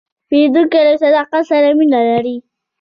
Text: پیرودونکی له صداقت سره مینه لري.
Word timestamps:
پیرودونکی 0.29 0.81
له 0.87 0.93
صداقت 1.03 1.41
سره 1.51 1.67
مینه 1.77 2.01
لري. 2.09 2.35